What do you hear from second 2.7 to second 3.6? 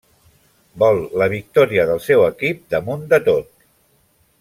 damunt de tot.